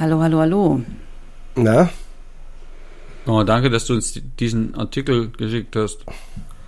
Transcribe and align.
Hallo, 0.00 0.22
hallo, 0.22 0.38
hallo. 0.38 0.80
Na? 1.56 1.90
Oh, 3.26 3.42
danke, 3.42 3.68
dass 3.68 3.84
du 3.84 3.92
uns 3.92 4.18
diesen 4.38 4.74
Artikel 4.74 5.30
geschickt 5.30 5.76
hast. 5.76 6.06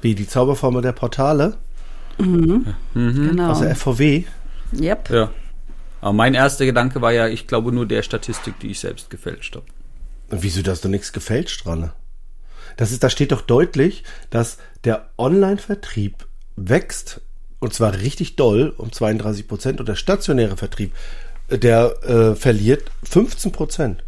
Wie, 0.03 0.15
die 0.15 0.29
Zauberformel 0.29 0.83
der 0.83 0.93
Portale? 0.93 1.57
Mhm. 2.19 2.67
Genau. 2.93 3.53
Aus 3.53 3.61
der 3.61 3.75
FVW? 3.75 4.25
Yep. 4.79 5.09
Ja. 5.09 5.31
Aber 6.03 6.13
mein 6.13 6.35
erster 6.35 6.67
Gedanke 6.67 7.01
war 7.01 7.13
ja, 7.13 7.27
ich 7.27 7.47
glaube 7.47 7.73
nur 7.73 7.87
der 7.87 8.03
Statistik, 8.03 8.61
die 8.61 8.73
ich 8.73 8.81
selbst 8.81 9.09
gefälscht 9.09 9.57
habe. 9.57 9.65
Wieso, 10.29 10.61
da 10.61 10.73
ist 10.73 10.85
doch 10.85 10.91
nichts 10.91 11.15
gefälscht 11.15 11.65
dran? 11.65 11.91
Das 12.77 12.93
ist, 12.93 13.03
da 13.03 13.09
steht 13.09 13.33
doch 13.33 13.41
deutlich, 13.41 14.05
dass 14.29 14.59
der 14.85 15.09
Online-Vertrieb 15.17 16.27
wächst 16.57 17.23
und 17.61 17.73
zwar 17.73 17.95
richtig 17.95 18.37
doll 18.37 18.75
um 18.77 18.93
32 18.93 19.49
Prozent 19.49 19.81
und 19.81 19.89
der 19.89 19.95
stationäre 19.95 20.59
Vertrieb, 20.59 20.93
der 21.51 22.03
äh, 22.03 22.35
verliert 22.35 22.91
15 23.05 23.53
Prozent. 23.53 24.05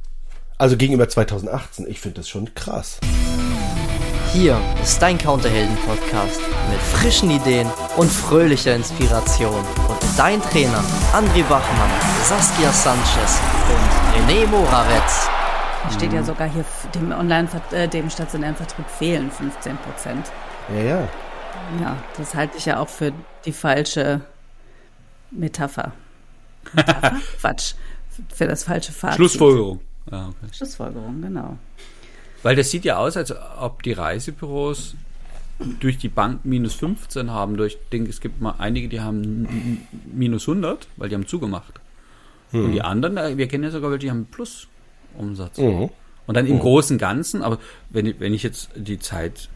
Also 0.58 0.76
gegenüber 0.76 1.08
2018. 1.08 1.86
Ich 1.88 2.00
finde 2.00 2.20
das 2.20 2.28
schon 2.28 2.54
krass. 2.54 3.00
Hier 4.32 4.60
ist 4.82 5.00
dein 5.00 5.16
Counterhelden-Podcast 5.16 6.40
mit 6.70 6.80
frischen 6.80 7.30
Ideen 7.30 7.68
und 7.96 8.10
fröhlicher 8.10 8.74
Inspiration. 8.74 9.64
Und 9.88 10.02
mit 10.02 10.18
deinen 10.18 10.42
Trainern 10.42 10.84
André 11.12 11.42
Bachmann, 11.44 11.90
Saskia 12.24 12.72
Sanchez 12.72 13.40
und 13.68 14.28
René 14.28 14.46
Moravetz. 14.46 15.28
Steht 15.94 16.12
ja 16.12 16.22
sogar 16.24 16.48
hier 16.48 16.64
dem 16.94 17.12
Online, 17.12 17.48
äh, 17.70 17.86
dem 17.86 18.10
stationären 18.10 18.56
Vertrieb 18.56 18.86
fehlen 18.88 19.30
15 19.30 19.76
Prozent. 19.78 20.26
Ja, 20.74 20.82
ja. 20.82 21.08
Ja, 21.80 21.96
das 22.16 22.34
halte 22.34 22.56
ich 22.56 22.66
ja 22.66 22.80
auch 22.80 22.88
für 22.88 23.12
die 23.44 23.52
falsche 23.52 24.20
Metapher. 25.30 25.92
Quatsch. 27.40 27.74
Für 28.32 28.46
das 28.46 28.64
falsche 28.64 28.92
Fazit. 28.92 29.16
Schlussfolgerung. 29.16 29.80
Ah, 30.10 30.28
okay. 30.28 30.52
Schlussfolgerung, 30.52 31.20
genau. 31.22 31.58
Weil 32.42 32.56
das 32.56 32.70
sieht 32.70 32.84
ja 32.84 32.98
aus, 32.98 33.16
als 33.16 33.32
ob 33.58 33.82
die 33.82 33.92
Reisebüros 33.92 34.94
durch 35.80 35.98
die 35.98 36.08
Bank 36.08 36.44
minus 36.44 36.74
15 36.74 37.30
haben. 37.30 37.56
Durch, 37.56 37.74
ich 37.74 37.88
denke, 37.90 38.10
es 38.10 38.20
gibt 38.20 38.40
mal 38.40 38.54
einige, 38.58 38.88
die 38.88 39.00
haben 39.00 39.80
minus 40.12 40.46
100, 40.48 40.86
weil 40.96 41.08
die 41.08 41.14
haben 41.14 41.26
zugemacht. 41.26 41.74
Und 42.52 42.70
die 42.72 42.82
anderen, 42.82 43.16
äh, 43.16 43.36
wir 43.36 43.48
kennen 43.48 43.64
ja 43.64 43.70
sogar 43.70 43.90
welche, 43.90 44.02
die 44.06 44.10
haben 44.10 44.26
plus 44.26 44.68
Umsatz. 45.18 45.58
Mhm. 45.58 45.90
Und 46.26 46.36
dann 46.36 46.46
im 46.46 46.60
Großen 46.60 46.94
und 46.94 46.98
Ganzen, 47.00 47.42
aber 47.42 47.58
wenn, 47.90 48.06
ich- 48.06 48.20
wenn 48.20 48.32
ich 48.32 48.44
jetzt 48.44 48.70
die 48.76 48.98
Zeit 49.00 49.48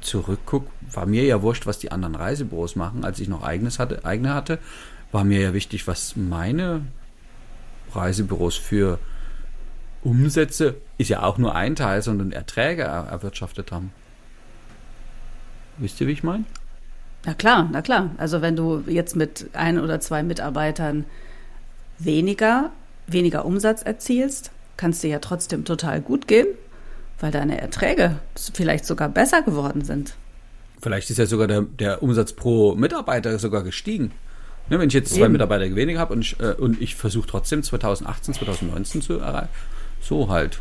zurückgucke, 0.00 0.70
war 0.92 1.06
mir 1.06 1.24
ja 1.24 1.42
wurscht, 1.42 1.66
was 1.66 1.78
die 1.78 1.90
anderen 1.90 2.14
Reisebüros 2.14 2.76
machen, 2.76 3.04
als 3.04 3.18
ich 3.18 3.26
noch 3.28 3.42
eigenes 3.42 3.78
hatte, 3.80 4.04
eigene 4.04 4.32
hatte, 4.34 4.58
war 5.12 5.24
mir 5.24 5.40
ja 5.40 5.54
wichtig, 5.54 5.86
was 5.86 6.16
meine 6.16 6.82
Reisebüros 7.92 8.56
für 8.56 8.98
Umsätze, 10.02 10.76
ist 10.98 11.10
ja 11.10 11.22
auch 11.22 11.38
nur 11.38 11.54
ein 11.54 11.74
Teil, 11.74 12.02
sondern 12.02 12.32
Erträge 12.32 12.82
er, 12.82 13.06
erwirtschaftet 13.06 13.72
haben. 13.72 13.92
Wisst 15.78 16.00
ihr, 16.00 16.06
wie 16.06 16.12
ich 16.12 16.22
meine? 16.22 16.44
Na 17.24 17.34
klar, 17.34 17.68
na 17.72 17.82
klar. 17.82 18.10
Also 18.18 18.40
wenn 18.40 18.56
du 18.56 18.84
jetzt 18.86 19.16
mit 19.16 19.50
ein 19.52 19.78
oder 19.80 20.00
zwei 20.00 20.22
Mitarbeitern 20.22 21.04
weniger, 21.98 22.70
weniger 23.06 23.44
Umsatz 23.44 23.82
erzielst, 23.82 24.52
kannst 24.76 25.02
dir 25.02 25.08
ja 25.08 25.18
trotzdem 25.18 25.64
total 25.64 26.00
gut 26.00 26.28
gehen, 26.28 26.46
weil 27.18 27.32
deine 27.32 27.60
Erträge 27.60 28.18
vielleicht 28.54 28.86
sogar 28.86 29.08
besser 29.08 29.42
geworden 29.42 29.84
sind. 29.84 30.14
Vielleicht 30.80 31.10
ist 31.10 31.18
ja 31.18 31.26
sogar 31.26 31.48
der, 31.48 31.62
der 31.62 32.02
Umsatz 32.02 32.32
pro 32.32 32.74
Mitarbeiter 32.74 33.38
sogar 33.38 33.64
gestiegen. 33.64 34.12
Ne, 34.68 34.78
wenn 34.78 34.88
ich 34.88 34.94
jetzt 34.94 35.14
zwei 35.14 35.24
Eben. 35.24 35.32
Mitarbeiter 35.32 35.74
weniger 35.76 36.00
habe 36.00 36.12
und 36.14 36.22
ich, 36.22 36.40
äh, 36.40 36.52
und 36.52 36.80
ich 36.82 36.96
versuche 36.96 37.28
trotzdem 37.28 37.62
2018, 37.62 38.34
2019 38.34 39.02
zu 39.02 39.18
erreichen, 39.18 39.48
so 40.00 40.28
halt. 40.28 40.60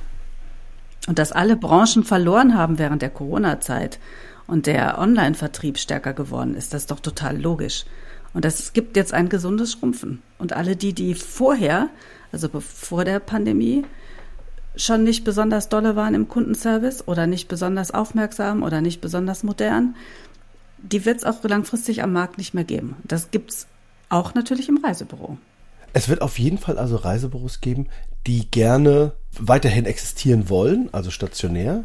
Und 1.07 1.19
dass 1.19 1.31
alle 1.31 1.55
Branchen 1.55 2.03
verloren 2.03 2.55
haben 2.55 2.77
während 2.77 3.01
der 3.01 3.09
Corona-Zeit 3.09 3.99
und 4.47 4.67
der 4.67 4.99
Online-Vertrieb 4.99 5.77
stärker 5.77 6.13
geworden 6.13 6.55
ist, 6.55 6.73
das 6.73 6.83
ist 6.83 6.91
doch 6.91 6.99
total 6.99 7.39
logisch. 7.39 7.85
Und 8.33 8.45
das 8.45 8.73
gibt 8.73 8.97
jetzt 8.97 9.13
ein 9.13 9.29
gesundes 9.29 9.71
Schrumpfen. 9.71 10.21
Und 10.37 10.53
alle 10.53 10.75
die, 10.75 10.93
die 10.93 11.15
vorher, 11.15 11.89
also 12.31 12.49
bevor 12.49 13.05
der 13.05 13.19
Pandemie, 13.19 13.85
schon 14.75 15.03
nicht 15.03 15.23
besonders 15.23 15.69
dolle 15.69 15.95
waren 15.95 16.13
im 16.13 16.27
Kundenservice 16.27 17.07
oder 17.07 17.27
nicht 17.27 17.47
besonders 17.47 17.91
aufmerksam 17.91 18.61
oder 18.61 18.81
nicht 18.81 18.99
besonders 18.99 19.43
modern, 19.43 19.95
die 20.77 21.05
wird 21.05 21.17
es 21.19 21.23
auch 21.23 21.43
langfristig 21.43 22.03
am 22.03 22.13
Markt 22.13 22.37
nicht 22.37 22.53
mehr 22.53 22.65
geben. 22.65 22.97
Das 23.05 23.31
gibt's 23.31 23.67
auch 24.15 24.33
natürlich 24.33 24.69
im 24.69 24.77
Reisebüro. 24.83 25.37
Es 25.93 26.09
wird 26.09 26.21
auf 26.21 26.39
jeden 26.39 26.57
Fall 26.57 26.77
also 26.77 26.95
Reisebüros 26.95 27.61
geben, 27.61 27.87
die 28.27 28.49
gerne 28.49 29.11
weiterhin 29.37 29.85
existieren 29.85 30.49
wollen, 30.49 30.89
also 30.91 31.11
stationär, 31.11 31.83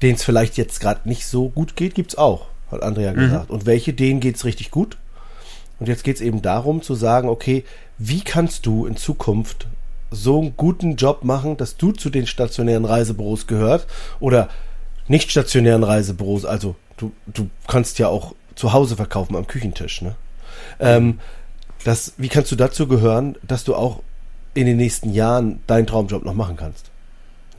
denen 0.00 0.14
es 0.14 0.24
vielleicht 0.24 0.56
jetzt 0.56 0.80
gerade 0.80 1.08
nicht 1.08 1.26
so 1.26 1.48
gut 1.48 1.76
geht, 1.76 1.94
gibt's 1.94 2.16
auch, 2.16 2.46
hat 2.70 2.82
Andrea 2.82 3.12
gesagt. 3.12 3.50
Und 3.50 3.66
welche, 3.66 3.92
denen 3.92 4.20
geht's 4.20 4.44
richtig 4.44 4.70
gut. 4.70 4.96
Und 5.78 5.88
jetzt 5.88 6.04
geht's 6.04 6.20
eben 6.20 6.42
darum 6.42 6.82
zu 6.82 6.94
sagen, 6.94 7.28
okay, 7.28 7.64
wie 7.98 8.20
kannst 8.20 8.66
du 8.66 8.86
in 8.86 8.96
Zukunft 8.96 9.66
so 10.10 10.40
einen 10.40 10.56
guten 10.56 10.96
Job 10.96 11.24
machen, 11.24 11.56
dass 11.56 11.76
du 11.76 11.92
zu 11.92 12.10
den 12.10 12.26
stationären 12.26 12.84
Reisebüros 12.84 13.46
gehört 13.46 13.86
oder 14.20 14.48
nicht 15.08 15.30
stationären 15.30 15.84
Reisebüros, 15.84 16.44
also 16.44 16.76
du, 16.96 17.12
du 17.26 17.48
kannst 17.66 17.98
ja 17.98 18.08
auch 18.08 18.34
zu 18.54 18.72
Hause 18.72 18.96
verkaufen 18.96 19.36
am 19.36 19.46
Küchentisch, 19.46 20.02
ne? 20.02 20.14
Ähm, 20.78 21.18
das, 21.84 22.14
wie 22.16 22.28
kannst 22.28 22.52
du 22.52 22.56
dazu 22.56 22.86
gehören, 22.86 23.36
dass 23.46 23.64
du 23.64 23.74
auch 23.74 24.02
in 24.54 24.66
den 24.66 24.76
nächsten 24.76 25.12
Jahren 25.12 25.60
deinen 25.66 25.86
Traumjob 25.86 26.24
noch 26.24 26.34
machen 26.34 26.56
kannst? 26.56 26.90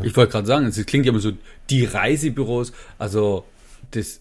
Ich 0.01 0.16
wollte 0.16 0.31
gerade 0.31 0.47
sagen, 0.47 0.66
es 0.66 0.84
klingt 0.85 1.06
ja 1.06 1.11
immer 1.11 1.19
so, 1.19 1.31
die 1.69 1.85
Reisebüros, 1.85 2.73
also 2.97 3.45
das, 3.91 4.19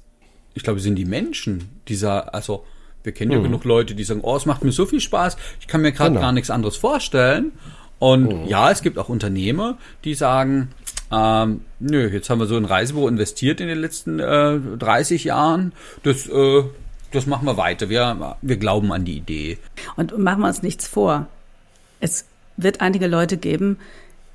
ich 0.54 0.62
glaube, 0.62 0.80
sind 0.80 0.96
die 0.96 1.04
Menschen, 1.04 1.80
dieser, 1.88 2.34
also 2.34 2.64
wir 3.04 3.12
kennen 3.12 3.32
ja 3.32 3.38
genug 3.38 3.64
Leute, 3.64 3.94
die 3.94 4.04
sagen, 4.04 4.20
oh, 4.22 4.36
es 4.36 4.46
macht 4.46 4.62
mir 4.62 4.70
so 4.72 4.86
viel 4.86 5.00
Spaß, 5.00 5.36
ich 5.60 5.66
kann 5.66 5.80
mir 5.80 5.92
gerade 5.92 6.10
Genau. 6.10 6.20
gar 6.20 6.32
nichts 6.32 6.50
anderes 6.50 6.76
vorstellen. 6.76 7.52
Und 7.98 8.46
ja, 8.48 8.70
es 8.70 8.82
gibt 8.82 8.98
auch 8.98 9.08
Unternehmer, 9.08 9.78
die 10.04 10.14
sagen, 10.14 10.70
ähm, 11.12 11.62
nö, 11.78 12.08
jetzt 12.08 12.30
haben 12.30 12.40
wir 12.40 12.46
so 12.46 12.56
ein 12.56 12.64
Reisebüro 12.64 13.06
investiert 13.08 13.60
in 13.60 13.68
den 13.68 13.78
letzten 13.78 14.18
äh, 14.18 14.58
30 14.78 15.24
Jahren, 15.24 15.72
das, 16.02 16.26
äh, 16.28 16.64
das 17.12 17.26
machen 17.26 17.46
wir 17.46 17.56
weiter. 17.56 17.88
Wir, 17.88 18.36
wir 18.40 18.56
glauben 18.56 18.92
an 18.92 19.04
die 19.04 19.16
Idee. 19.16 19.58
Und 19.96 20.16
machen 20.18 20.40
wir 20.40 20.48
uns 20.48 20.62
nichts 20.62 20.86
vor. 20.86 21.26
Es 22.00 22.26
wird 22.56 22.80
einige 22.80 23.06
Leute 23.06 23.36
geben, 23.36 23.78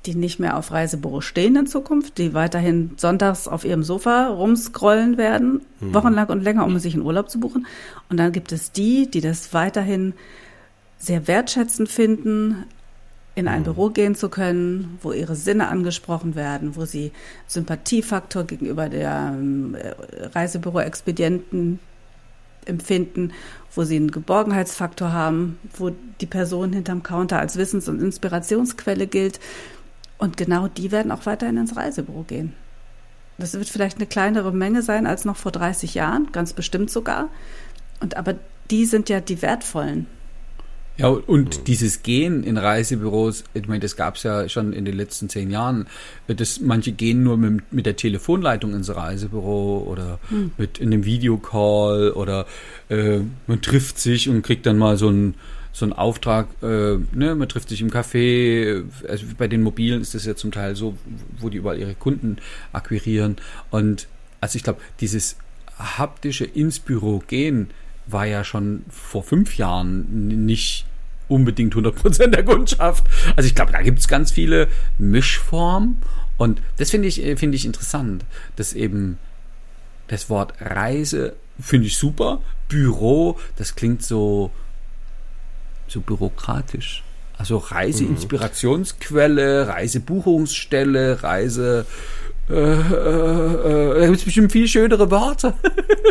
die 0.06 0.14
nicht 0.14 0.38
mehr 0.38 0.56
auf 0.56 0.70
Reisebüro 0.70 1.20
stehen 1.20 1.56
in 1.56 1.66
Zukunft, 1.66 2.18
die 2.18 2.32
weiterhin 2.32 2.92
sonntags 2.96 3.48
auf 3.48 3.64
ihrem 3.64 3.82
Sofa 3.82 4.28
rumscrollen 4.28 5.18
werden, 5.18 5.60
wochenlang 5.80 6.28
und 6.28 6.42
länger, 6.42 6.64
um 6.64 6.78
sich 6.78 6.94
einen 6.94 7.02
Urlaub 7.02 7.28
zu 7.28 7.40
buchen. 7.40 7.66
Und 8.08 8.16
dann 8.16 8.32
gibt 8.32 8.52
es 8.52 8.72
die, 8.72 9.10
die 9.10 9.20
das 9.20 9.52
weiterhin 9.52 10.14
sehr 10.98 11.26
wertschätzend 11.26 11.88
finden, 11.88 12.64
in 13.34 13.46
ein 13.46 13.62
Büro 13.62 13.90
gehen 13.90 14.16
zu 14.16 14.28
können, 14.28 14.98
wo 15.00 15.12
ihre 15.12 15.36
Sinne 15.36 15.68
angesprochen 15.68 16.34
werden, 16.34 16.74
wo 16.74 16.84
sie 16.86 17.12
Sympathiefaktor 17.46 18.44
gegenüber 18.44 18.88
der 18.88 19.32
ähm, 19.32 19.76
Reisebüro-Expedienten 20.34 21.78
empfinden, 22.68 23.32
wo 23.74 23.84
sie 23.84 23.96
einen 23.96 24.10
Geborgenheitsfaktor 24.10 25.12
haben, 25.12 25.58
wo 25.76 25.90
die 26.20 26.26
Person 26.26 26.72
hinterm 26.72 27.02
Counter 27.02 27.38
als 27.38 27.56
Wissens- 27.56 27.88
und 27.88 28.00
Inspirationsquelle 28.00 29.06
gilt. 29.06 29.40
Und 30.18 30.36
genau 30.36 30.68
die 30.68 30.90
werden 30.90 31.12
auch 31.12 31.26
weiterhin 31.26 31.56
ins 31.56 31.76
Reisebüro 31.76 32.22
gehen. 32.22 32.54
Das 33.38 33.54
wird 33.54 33.68
vielleicht 33.68 33.98
eine 33.98 34.06
kleinere 34.06 34.52
Menge 34.52 34.82
sein 34.82 35.06
als 35.06 35.24
noch 35.24 35.36
vor 35.36 35.52
30 35.52 35.94
Jahren, 35.94 36.32
ganz 36.32 36.52
bestimmt 36.52 36.90
sogar. 36.90 37.28
Und 38.00 38.16
aber 38.16 38.34
die 38.70 38.84
sind 38.84 39.08
ja 39.08 39.20
die 39.20 39.42
wertvollen. 39.42 40.06
Ja, 40.98 41.08
und 41.10 41.68
dieses 41.68 42.02
Gehen 42.02 42.42
in 42.42 42.58
Reisebüros, 42.58 43.44
ich 43.54 43.68
meine, 43.68 43.78
das 43.78 43.94
gab 43.94 44.16
es 44.16 44.24
ja 44.24 44.48
schon 44.48 44.72
in 44.72 44.84
den 44.84 44.96
letzten 44.96 45.28
zehn 45.28 45.48
Jahren. 45.48 45.86
Das, 46.26 46.60
manche 46.60 46.90
gehen 46.90 47.22
nur 47.22 47.36
mit, 47.36 47.72
mit 47.72 47.86
der 47.86 47.94
Telefonleitung 47.94 48.74
ins 48.74 48.92
Reisebüro 48.92 49.86
oder 49.88 50.18
mit 50.56 50.78
in 50.78 50.92
einem 50.92 51.04
Videocall 51.04 52.10
oder 52.10 52.46
äh, 52.88 53.20
man 53.46 53.62
trifft 53.62 54.00
sich 54.00 54.28
und 54.28 54.42
kriegt 54.42 54.66
dann 54.66 54.76
mal 54.76 54.96
so 54.96 55.08
einen 55.08 55.34
so 55.70 55.84
einen 55.84 55.92
Auftrag, 55.92 56.48
äh, 56.62 56.96
ne, 57.12 57.36
man 57.36 57.48
trifft 57.48 57.68
sich 57.68 57.80
im 57.80 57.90
Café, 57.90 58.82
also 59.06 59.26
bei 59.36 59.46
den 59.46 59.62
Mobilen 59.62 60.00
ist 60.00 60.14
das 60.14 60.26
ja 60.26 60.34
zum 60.34 60.50
Teil 60.50 60.74
so, 60.74 60.98
wo 61.38 61.50
die 61.50 61.58
überall 61.58 61.78
ihre 61.78 61.94
Kunden 61.94 62.38
akquirieren. 62.72 63.36
Und 63.70 64.08
also 64.40 64.56
ich 64.56 64.64
glaube, 64.64 64.80
dieses 65.00 65.36
haptische 65.78 66.44
ins 66.44 66.80
Büro 66.80 67.22
gehen 67.24 67.70
war 68.08 68.26
ja 68.26 68.42
schon 68.42 68.84
vor 68.88 69.22
fünf 69.22 69.56
Jahren 69.56 70.46
nicht 70.46 70.87
unbedingt 71.28 71.74
100% 71.74 72.28
der 72.28 72.44
Kundschaft. 72.44 73.06
Also 73.36 73.46
ich 73.46 73.54
glaube, 73.54 73.72
da 73.72 73.82
gibt 73.82 73.98
es 73.98 74.08
ganz 74.08 74.32
viele 74.32 74.68
Mischformen 74.98 75.98
und 76.36 76.60
das 76.76 76.90
finde 76.90 77.08
ich, 77.08 77.22
äh, 77.22 77.36
finde 77.36 77.56
ich 77.56 77.64
interessant, 77.64 78.24
dass 78.56 78.72
eben 78.72 79.18
das 80.08 80.30
Wort 80.30 80.54
Reise 80.60 81.34
finde 81.60 81.88
ich 81.88 81.96
super, 81.96 82.40
Büro, 82.68 83.38
das 83.56 83.74
klingt 83.74 84.02
so, 84.02 84.50
so 85.88 86.00
bürokratisch. 86.00 87.02
Also 87.36 87.58
Reiseinspirationsquelle, 87.58 89.68
Reisebuchungsstelle, 89.68 91.22
Reise. 91.22 91.86
Äh, 92.50 92.54
äh, 92.54 93.96
äh, 93.96 94.00
da 94.00 94.06
gibt 94.06 94.18
es 94.18 94.24
bestimmt 94.24 94.52
viel 94.52 94.66
schönere 94.66 95.10
Worte. 95.10 95.54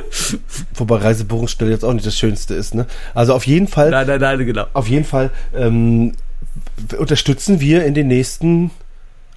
Wobei 0.75 0.97
Reisebuchungsstelle 0.97 1.71
jetzt 1.71 1.83
auch 1.83 1.93
nicht 1.93 2.05
das 2.05 2.17
Schönste 2.17 2.53
ist, 2.53 2.75
ne? 2.75 2.85
Also 3.13 3.33
auf 3.33 3.47
jeden 3.47 3.67
Fall. 3.67 3.89
Nein, 3.89 4.07
nein, 4.07 4.21
nein, 4.21 4.45
genau. 4.45 4.65
Auf 4.73 4.87
jeden 4.87 5.05
Fall 5.05 5.31
ähm, 5.55 6.13
unterstützen 6.97 7.59
wir 7.59 7.85
in 7.85 7.93
den 7.93 8.07
nächsten, 8.07 8.71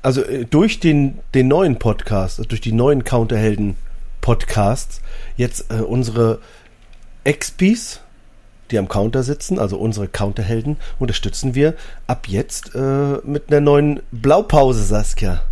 also 0.02 0.22
äh, 0.22 0.44
durch 0.44 0.80
den, 0.80 1.18
den 1.34 1.48
neuen 1.48 1.78
Podcast, 1.78 2.38
also 2.38 2.48
durch 2.48 2.60
die 2.60 2.72
neuen 2.72 3.04
Counterhelden-Podcasts, 3.04 5.00
jetzt 5.36 5.70
äh, 5.70 5.80
unsere 5.80 6.40
Expis, 7.24 8.00
die 8.70 8.78
am 8.78 8.88
Counter 8.88 9.22
sitzen, 9.22 9.58
also 9.58 9.78
unsere 9.78 10.06
Counterhelden, 10.06 10.76
unterstützen 10.98 11.54
wir 11.54 11.74
ab 12.06 12.28
jetzt 12.28 12.74
äh, 12.74 13.18
mit 13.24 13.48
einer 13.48 13.60
neuen 13.60 14.00
Blaupause, 14.12 14.82
Saskia. 14.84 15.42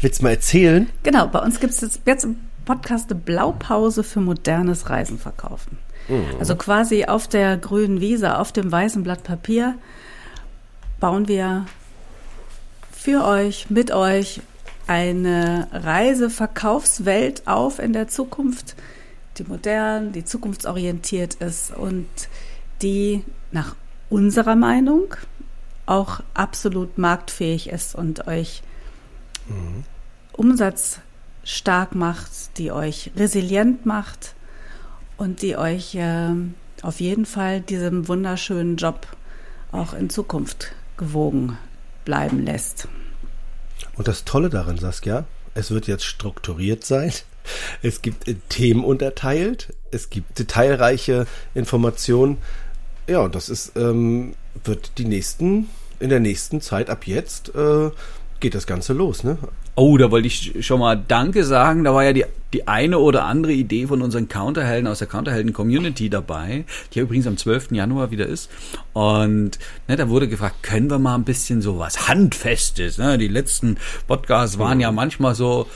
Willst 0.00 0.20
du 0.20 0.24
mal 0.24 0.30
erzählen? 0.30 0.88
Genau, 1.02 1.26
bei 1.26 1.40
uns 1.40 1.58
gibt 1.58 1.72
es 1.72 1.80
jetzt, 1.80 2.02
jetzt 2.06 2.24
im 2.24 2.36
Podcast 2.64 3.10
eine 3.10 3.20
Blaupause 3.20 4.04
für 4.04 4.20
modernes 4.20 4.90
Reisen 4.90 5.18
verkaufen. 5.18 5.78
Mhm. 6.08 6.38
Also 6.38 6.54
quasi 6.54 7.06
auf 7.06 7.26
der 7.26 7.56
grünen 7.56 8.00
Wiese, 8.00 8.38
auf 8.38 8.52
dem 8.52 8.70
weißen 8.70 9.02
Blatt 9.02 9.24
Papier 9.24 9.74
bauen 11.00 11.26
wir 11.26 11.66
für 12.92 13.24
euch, 13.24 13.70
mit 13.70 13.90
euch 13.90 14.40
eine 14.86 15.68
Reiseverkaufswelt 15.72 17.46
auf 17.46 17.78
in 17.78 17.92
der 17.92 18.08
Zukunft, 18.08 18.76
die 19.36 19.44
modern, 19.44 20.12
die 20.12 20.24
zukunftsorientiert 20.24 21.34
ist 21.34 21.76
und 21.76 22.06
die 22.82 23.24
nach 23.50 23.74
unserer 24.10 24.56
Meinung 24.56 25.14
auch 25.86 26.20
absolut 26.34 26.98
marktfähig 26.98 27.70
ist 27.70 27.94
und 27.94 28.26
euch 28.28 28.62
mhm. 29.48 29.84
umsatzstark 30.32 31.94
macht, 31.94 32.58
die 32.58 32.72
euch 32.72 33.10
resilient 33.16 33.86
macht 33.86 34.34
und 35.16 35.42
die 35.42 35.56
euch 35.56 35.94
äh, 35.94 36.30
auf 36.82 37.00
jeden 37.00 37.26
Fall 37.26 37.60
diesem 37.60 38.08
wunderschönen 38.08 38.76
Job 38.76 39.06
auch 39.72 39.92
in 39.92 40.10
Zukunft 40.10 40.72
gewogen 40.96 41.58
bleiben 42.04 42.44
lässt. 42.44 42.88
Und 43.96 44.08
das 44.08 44.24
Tolle 44.24 44.48
daran, 44.48 44.78
Saskia, 44.78 45.24
es 45.54 45.70
wird 45.70 45.86
jetzt 45.86 46.04
strukturiert 46.04 46.84
sein. 46.84 47.12
Es 47.80 48.02
gibt 48.02 48.26
Themen 48.50 48.84
unterteilt, 48.84 49.72
es 49.90 50.10
gibt 50.10 50.38
detailreiche 50.38 51.26
Informationen, 51.54 52.36
ja, 53.08 53.26
das 53.26 53.48
ist, 53.48 53.74
ähm, 53.76 54.34
wird 54.64 54.98
die 54.98 55.06
nächsten, 55.06 55.70
in 55.98 56.10
der 56.10 56.20
nächsten 56.20 56.60
Zeit 56.60 56.90
ab 56.90 57.06
jetzt 57.06 57.54
äh, 57.54 57.90
geht 58.40 58.54
das 58.54 58.66
Ganze 58.66 58.92
los, 58.92 59.24
ne? 59.24 59.38
Oh, 59.74 59.96
da 59.96 60.10
wollte 60.10 60.26
ich 60.26 60.64
schon 60.66 60.80
mal 60.80 60.96
Danke 60.96 61.44
sagen. 61.44 61.84
Da 61.84 61.94
war 61.94 62.04
ja 62.04 62.12
die, 62.12 62.24
die 62.52 62.66
eine 62.66 62.98
oder 62.98 63.24
andere 63.24 63.52
Idee 63.52 63.86
von 63.86 64.02
unseren 64.02 64.28
Counterhelden 64.28 64.86
aus 64.86 64.98
der 64.98 65.08
Counterhelden-Community 65.08 66.10
dabei, 66.10 66.64
die 66.92 66.98
ja 66.98 67.04
übrigens 67.04 67.26
am 67.26 67.36
12. 67.36 67.72
Januar 67.72 68.10
wieder 68.10 68.26
ist. 68.26 68.50
Und 68.92 69.58
ne, 69.86 69.96
da 69.96 70.08
wurde 70.08 70.28
gefragt, 70.28 70.62
können 70.62 70.90
wir 70.90 70.98
mal 70.98 71.14
ein 71.14 71.24
bisschen 71.24 71.62
so 71.62 71.78
was 71.78 72.08
Handfestes? 72.08 72.98
Ne? 72.98 73.18
Die 73.18 73.28
letzten 73.28 73.76
Podcasts 74.06 74.58
waren 74.58 74.80
ja 74.80 74.90
manchmal 74.90 75.34
so 75.34 75.66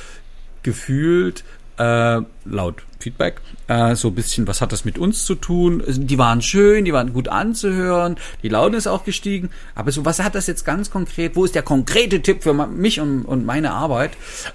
gefühlt 0.62 1.44
äh, 1.78 2.20
laut 2.44 2.82
Feedback, 2.98 3.40
äh, 3.68 3.94
so 3.94 4.08
ein 4.08 4.14
bisschen, 4.14 4.46
was 4.46 4.60
hat 4.60 4.72
das 4.72 4.84
mit 4.84 4.98
uns 4.98 5.24
zu 5.24 5.34
tun? 5.34 5.82
Die 5.86 6.18
waren 6.18 6.42
schön, 6.42 6.84
die 6.84 6.92
waren 6.92 7.12
gut 7.12 7.28
anzuhören, 7.28 8.16
die 8.42 8.48
Laune 8.48 8.76
ist 8.76 8.86
auch 8.86 9.04
gestiegen, 9.04 9.50
aber 9.74 9.90
so, 9.90 10.04
was 10.04 10.20
hat 10.20 10.34
das 10.34 10.46
jetzt 10.46 10.64
ganz 10.64 10.90
konkret, 10.90 11.34
wo 11.36 11.44
ist 11.44 11.54
der 11.54 11.62
konkrete 11.62 12.22
Tipp 12.22 12.42
für 12.42 12.54
mich 12.54 13.00
und, 13.00 13.24
und 13.24 13.44
meine 13.44 13.72
Arbeit? 13.72 14.12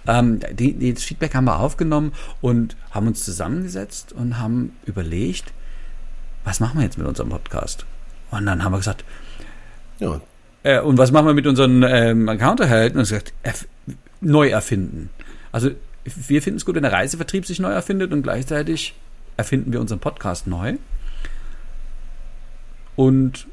Ähm, 0.07 0.39
die, 0.53 0.73
die, 0.73 0.93
das 0.93 1.03
Feedback 1.03 1.35
haben 1.35 1.45
wir 1.45 1.59
aufgenommen 1.59 2.13
und 2.41 2.75
haben 2.91 3.07
uns 3.07 3.25
zusammengesetzt 3.25 4.13
und 4.13 4.39
haben 4.39 4.73
überlegt, 4.85 5.51
was 6.43 6.59
machen 6.59 6.79
wir 6.79 6.85
jetzt 6.85 6.97
mit 6.97 7.07
unserem 7.07 7.29
Podcast? 7.29 7.85
Und 8.31 8.45
dann 8.45 8.63
haben 8.63 8.71
wir 8.71 8.77
gesagt, 8.77 9.03
ja. 9.99 10.21
Äh, 10.63 10.79
und 10.79 10.97
was 10.97 11.11
machen 11.11 11.27
wir 11.27 11.33
mit 11.33 11.47
unseren 11.47 11.83
ähm, 11.83 12.25
Counterhelden? 12.37 12.97
Und 12.97 13.03
gesagt, 13.03 13.33
neu 14.21 14.49
erfinden. 14.49 15.09
Also 15.51 15.71
wir 16.15 16.41
finden 16.41 16.57
es 16.57 16.65
gut, 16.65 16.75
wenn 16.75 16.83
der 16.83 16.93
Reisevertrieb 16.93 17.45
sich 17.45 17.59
neu 17.59 17.71
erfindet 17.71 18.11
und 18.11 18.23
gleichzeitig 18.23 18.95
erfinden 19.35 19.73
wir 19.73 19.81
unseren 19.81 19.99
Podcast 19.99 20.47
neu. 20.47 20.75
Und 22.95 23.47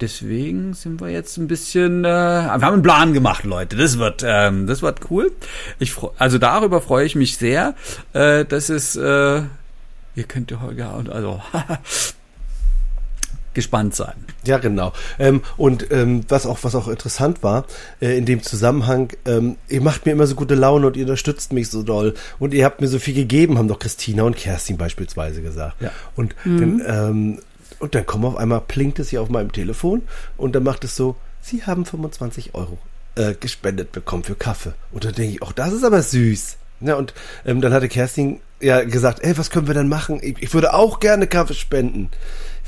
deswegen 0.00 0.74
sind 0.74 1.00
wir 1.00 1.08
jetzt 1.08 1.36
ein 1.38 1.48
bisschen, 1.48 2.04
äh, 2.04 2.08
wir 2.08 2.50
haben 2.50 2.64
einen 2.64 2.82
Plan 2.82 3.12
gemacht, 3.12 3.44
Leute. 3.44 3.76
Das 3.76 3.98
wird, 3.98 4.22
ähm, 4.26 4.66
das 4.66 4.82
wird 4.82 5.10
cool. 5.10 5.32
Ich, 5.78 5.94
also 6.18 6.38
darüber 6.38 6.80
freue 6.80 7.06
ich 7.06 7.14
mich 7.14 7.36
sehr, 7.36 7.74
äh, 8.12 8.44
dass 8.44 8.68
es, 8.68 8.96
äh, 8.96 9.42
ihr 10.14 10.24
könnt 10.26 10.50
ja, 10.50 10.70
ja, 10.76 10.92
also 10.92 11.42
gespannt 13.58 13.96
sein. 13.96 14.14
Ja, 14.46 14.58
genau. 14.58 14.92
Ähm, 15.18 15.42
und 15.56 15.90
ähm, 15.90 16.24
was 16.28 16.46
auch 16.46 16.60
was 16.62 16.76
auch 16.76 16.86
interessant 16.86 17.42
war 17.42 17.64
äh, 18.00 18.16
in 18.16 18.24
dem 18.24 18.44
Zusammenhang, 18.44 19.12
ähm, 19.26 19.56
ihr 19.68 19.80
macht 19.80 20.06
mir 20.06 20.12
immer 20.12 20.28
so 20.28 20.36
gute 20.36 20.54
Laune 20.54 20.86
und 20.86 20.96
ihr 20.96 21.02
unterstützt 21.02 21.52
mich 21.52 21.68
so 21.68 21.82
doll 21.82 22.14
und 22.38 22.54
ihr 22.54 22.64
habt 22.64 22.80
mir 22.80 22.86
so 22.86 23.00
viel 23.00 23.14
gegeben, 23.14 23.58
haben 23.58 23.66
doch 23.66 23.80
Christina 23.80 24.22
und 24.22 24.36
Kerstin 24.36 24.76
beispielsweise 24.76 25.42
gesagt. 25.42 25.74
Ja. 25.80 25.90
Und 26.14 26.36
mhm. 26.44 26.60
dann, 26.60 26.82
ähm, 26.86 27.38
und 27.80 27.96
dann 27.96 28.06
kommt 28.06 28.24
auf 28.26 28.36
einmal 28.36 28.60
plinkt 28.60 29.00
es 29.00 29.08
hier 29.08 29.22
auf 29.22 29.28
meinem 29.28 29.50
Telefon 29.50 30.02
und 30.36 30.54
dann 30.54 30.62
macht 30.62 30.84
es 30.84 30.94
so, 30.94 31.16
Sie 31.42 31.64
haben 31.64 31.84
25 31.84 32.54
Euro 32.54 32.78
äh, 33.16 33.34
gespendet 33.34 33.90
bekommen 33.90 34.22
für 34.22 34.36
Kaffee. 34.36 34.74
Und 34.92 35.04
dann 35.04 35.14
denke 35.14 35.34
ich, 35.34 35.42
auch 35.42 35.52
das 35.52 35.72
ist 35.72 35.82
aber 35.82 36.00
süß. 36.02 36.58
Ja, 36.80 36.94
und 36.94 37.12
ähm, 37.44 37.60
dann 37.60 37.72
hatte 37.72 37.88
Kerstin 37.88 38.38
ja 38.60 38.84
gesagt, 38.84 39.20
ey, 39.22 39.36
was 39.36 39.50
können 39.50 39.66
wir 39.66 39.74
denn 39.74 39.88
machen? 39.88 40.20
Ich, 40.22 40.36
ich 40.40 40.54
würde 40.54 40.74
auch 40.74 41.00
gerne 41.00 41.26
Kaffee 41.26 41.54
spenden. 41.54 42.10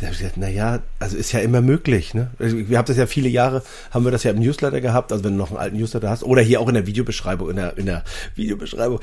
Da 0.00 0.06
habe 0.06 0.14
ich 0.14 0.20
gesagt, 0.20 0.38
naja, 0.38 0.79
also 0.99 1.17
ist 1.19 1.32
ja 1.32 1.41
immer 1.41 1.61
möglich. 1.61 2.14
Ne? 2.14 2.31
Also 2.38 2.56
wir 2.56 2.79
haben 2.79 2.87
das 2.87 2.97
ja 2.97 3.06
viele 3.06 3.29
Jahre, 3.29 3.62
haben 3.91 4.05
wir 4.05 4.11
das 4.11 4.25
ja 4.25 4.31
im 4.31 4.38
Newsletter 4.38 4.81
gehabt, 4.81 5.12
also 5.12 5.25
wenn 5.25 5.32
du 5.32 5.38
noch 5.38 5.50
einen 5.50 5.58
alten 5.58 5.76
Newsletter 5.76 6.08
hast, 6.08 6.23
oder 6.23 6.41
hier 6.41 6.61
auch 6.61 6.69
in 6.69 6.75
der 6.75 6.87
Videobeschreibung, 6.87 7.50
in 7.50 7.56
der, 7.56 7.76
in 7.76 7.85
der 7.85 8.02
Videobeschreibung, 8.35 9.00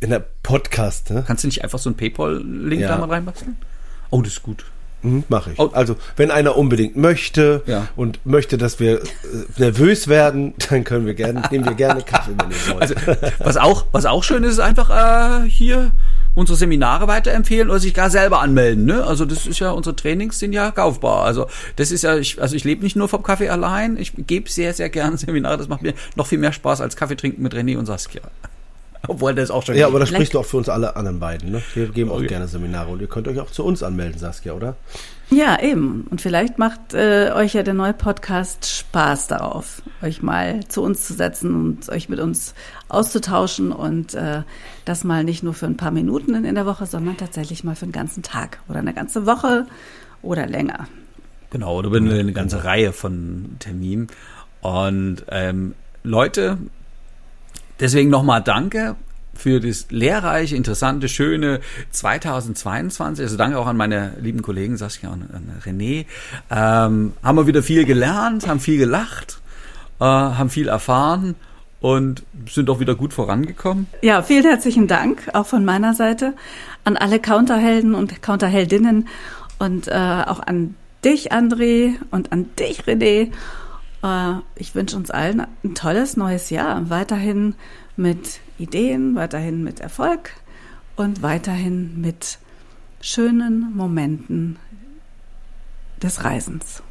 in 0.00 0.08
der 0.08 0.24
Podcast. 0.42 1.10
Ne? 1.10 1.22
Kannst 1.26 1.44
du 1.44 1.48
nicht 1.48 1.62
einfach 1.62 1.78
so 1.78 1.90
einen 1.90 1.98
PayPal-Link 1.98 2.80
ja. 2.80 2.88
da 2.88 2.98
mal 2.98 3.10
reinbasteln? 3.10 3.58
Oh, 4.08 4.22
das 4.22 4.32
ist 4.32 4.42
gut. 4.42 4.64
Mhm, 5.02 5.24
Mache 5.28 5.52
ich. 5.52 5.58
Oh. 5.58 5.70
Also, 5.74 5.96
wenn 6.16 6.30
einer 6.30 6.56
unbedingt 6.56 6.96
möchte 6.96 7.62
ja. 7.66 7.88
und 7.94 8.24
möchte, 8.24 8.56
dass 8.56 8.80
wir 8.80 9.02
äh, 9.02 9.06
nervös 9.58 10.08
werden, 10.08 10.54
dann 10.70 10.84
können 10.84 11.04
wir 11.04 11.14
gerne, 11.14 11.42
nehmen 11.50 11.66
wir 11.66 11.74
gerne 11.74 12.02
Kaffee, 12.02 12.32
wenn 12.38 12.50
ihr 12.50 12.74
wollt. 12.74 12.82
Also, 12.82 12.94
was 13.40 13.56
auch, 13.58 13.84
was 13.92 14.06
auch 14.06 14.24
schön 14.24 14.44
ist, 14.44 14.52
ist 14.52 14.60
einfach 14.60 15.42
äh, 15.42 15.48
hier 15.48 15.90
unsere 16.34 16.56
Seminare 16.56 17.08
weiterempfehlen 17.08 17.70
oder 17.70 17.80
sich 17.80 17.94
gar 17.94 18.10
selber 18.10 18.40
anmelden. 18.40 18.84
Ne? 18.84 19.04
Also 19.04 19.24
das 19.24 19.46
ist 19.46 19.58
ja, 19.58 19.70
unsere 19.70 19.96
Trainings 19.96 20.38
sind 20.38 20.52
ja 20.52 20.70
kaufbar. 20.70 21.24
Also 21.24 21.46
das 21.76 21.90
ist 21.90 22.02
ja, 22.02 22.16
ich, 22.16 22.40
also 22.40 22.56
ich 22.56 22.64
lebe 22.64 22.82
nicht 22.82 22.96
nur 22.96 23.08
vom 23.08 23.22
Kaffee 23.22 23.48
allein, 23.48 23.96
ich 23.96 24.12
gebe 24.26 24.48
sehr, 24.48 24.74
sehr 24.74 24.88
gerne 24.88 25.16
Seminare. 25.18 25.58
Das 25.58 25.68
macht 25.68 25.82
mir 25.82 25.94
noch 26.16 26.26
viel 26.26 26.38
mehr 26.38 26.52
Spaß 26.52 26.80
als 26.80 26.96
Kaffee 26.96 27.16
trinken 27.16 27.42
mit 27.42 27.54
René 27.54 27.76
und 27.76 27.86
Saskia. 27.86 28.22
Obwohl 29.08 29.34
das 29.34 29.50
auch 29.50 29.64
schon. 29.64 29.74
Ja, 29.76 29.86
aber 29.86 29.98
das 29.98 30.10
spricht 30.10 30.34
du 30.34 30.38
auch 30.38 30.44
für 30.44 30.58
uns 30.58 30.68
alle 30.68 30.94
anderen 30.94 31.18
beiden. 31.18 31.50
Ne? 31.50 31.62
Wir 31.74 31.88
geben 31.88 32.10
auch 32.10 32.18
okay. 32.18 32.28
gerne 32.28 32.46
Seminare 32.46 32.90
und 32.90 33.00
ihr 33.00 33.08
könnt 33.08 33.26
euch 33.26 33.40
auch 33.40 33.50
zu 33.50 33.64
uns 33.64 33.82
anmelden, 33.82 34.18
Saskia, 34.18 34.52
oder? 34.52 34.76
Ja, 35.30 35.60
eben. 35.60 36.06
Und 36.10 36.20
vielleicht 36.20 36.58
macht 36.58 36.94
äh, 36.94 37.32
euch 37.34 37.54
ja 37.54 37.62
der 37.62 37.74
neue 37.74 37.94
Podcast 37.94 38.66
Spaß 38.66 39.28
darauf, 39.28 39.82
euch 40.02 40.22
mal 40.22 40.60
zu 40.68 40.82
uns 40.82 41.06
zu 41.06 41.14
setzen 41.14 41.54
und 41.54 41.88
euch 41.88 42.08
mit 42.08 42.20
uns 42.20 42.54
auszutauschen 42.88 43.72
und 43.72 44.14
äh, 44.14 44.42
das 44.84 45.04
mal 45.04 45.24
nicht 45.24 45.42
nur 45.42 45.54
für 45.54 45.66
ein 45.66 45.76
paar 45.76 45.90
Minuten 45.90 46.34
in, 46.34 46.44
in 46.44 46.54
der 46.54 46.66
Woche, 46.66 46.86
sondern 46.86 47.16
tatsächlich 47.16 47.64
mal 47.64 47.74
für 47.74 47.84
einen 47.84 47.92
ganzen 47.92 48.22
Tag 48.22 48.60
oder 48.68 48.80
eine 48.80 48.94
ganze 48.94 49.26
Woche 49.26 49.66
oder 50.20 50.46
länger. 50.46 50.86
Genau, 51.50 51.76
oder 51.78 51.94
eine 51.94 52.32
ganze 52.32 52.64
Reihe 52.64 52.92
von 52.92 53.56
Terminen. 53.58 54.08
Und 54.60 55.24
ähm, 55.28 55.74
Leute, 56.02 56.58
Deswegen 57.82 58.10
nochmal 58.10 58.40
danke 58.40 58.94
für 59.34 59.58
das 59.58 59.86
lehrreiche, 59.90 60.54
interessante, 60.54 61.08
schöne 61.08 61.58
2022. 61.90 63.24
Also 63.24 63.36
danke 63.36 63.58
auch 63.58 63.66
an 63.66 63.76
meine 63.76 64.12
lieben 64.20 64.40
Kollegen 64.40 64.76
Saskia 64.76 65.10
und 65.10 65.28
René. 65.66 66.06
Ähm, 66.48 67.12
haben 67.24 67.36
wir 67.36 67.48
wieder 67.48 67.64
viel 67.64 67.84
gelernt, 67.84 68.46
haben 68.46 68.60
viel 68.60 68.78
gelacht, 68.78 69.40
äh, 69.98 70.04
haben 70.04 70.48
viel 70.48 70.68
erfahren 70.68 71.34
und 71.80 72.22
sind 72.48 72.70
auch 72.70 72.78
wieder 72.78 72.94
gut 72.94 73.12
vorangekommen. 73.12 73.88
Ja, 74.00 74.22
vielen 74.22 74.44
herzlichen 74.44 74.86
Dank 74.86 75.30
auch 75.32 75.46
von 75.46 75.64
meiner 75.64 75.94
Seite 75.94 76.34
an 76.84 76.96
alle 76.96 77.18
Counterhelden 77.18 77.96
und 77.96 78.22
Counterheldinnen 78.22 79.08
und 79.58 79.88
äh, 79.88 79.90
auch 79.90 80.38
an 80.38 80.76
dich, 81.04 81.32
André, 81.32 81.94
und 82.12 82.30
an 82.30 82.48
dich, 82.60 82.84
René 82.84 83.32
äh, 84.02 84.34
ich 84.56 84.74
wünsche 84.74 84.96
uns 84.96 85.10
allen 85.10 85.46
ein 85.64 85.74
tolles 85.74 86.16
neues 86.16 86.50
Jahr. 86.50 86.90
Weiterhin 86.90 87.54
mit 87.96 88.40
Ideen, 88.58 89.14
weiterhin 89.14 89.62
mit 89.62 89.80
Erfolg 89.80 90.30
und 90.96 91.22
weiterhin 91.22 92.00
mit 92.00 92.38
schönen 93.00 93.74
Momenten 93.74 94.58
des 96.02 96.24
Reisens. 96.24 96.82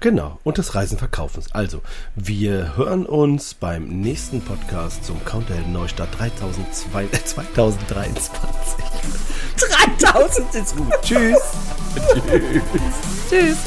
Genau, 0.00 0.38
und 0.44 0.58
des 0.58 0.76
Reisenverkaufens. 0.76 1.50
Also, 1.52 1.82
wir 2.14 2.76
hören 2.76 3.04
uns 3.04 3.54
beim 3.54 3.88
nächsten 3.88 4.40
Podcast 4.40 5.04
zum 5.04 5.24
Counterhelden 5.24 5.72
Neustadt 5.72 6.14
2023. 6.14 8.84
3000 10.00 10.54
äh, 10.54 10.58
ist 10.60 10.76
gut. 10.76 10.92
Tschüss. 11.02 11.40
Tschüss. 11.96 12.62
Tschüss. 13.28 13.58